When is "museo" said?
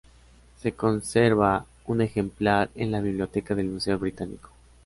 3.67-3.99